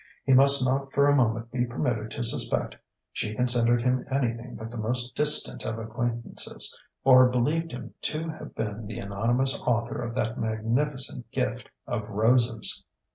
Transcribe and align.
He 0.25 0.33
must 0.33 0.65
not 0.65 0.91
for 0.93 1.05
a 1.05 1.15
moment 1.15 1.51
be 1.51 1.63
permitted 1.67 2.09
to 2.09 2.23
suspect 2.23 2.75
she 3.11 3.35
considered 3.35 3.83
him 3.83 4.03
anything 4.09 4.55
but 4.55 4.71
the 4.71 4.79
most 4.79 5.13
distant 5.15 5.63
of 5.63 5.77
acquaintances 5.77 6.75
or 7.03 7.29
believed 7.29 7.71
him 7.71 7.93
to 8.01 8.27
have 8.27 8.55
been 8.55 8.87
the 8.87 8.97
anonymous 8.97 9.59
author 9.61 10.01
of 10.01 10.15
that 10.15 10.39
magnificent 10.39 11.29
gift 11.29 11.69
of 11.85 12.09
roses.... 12.09 12.83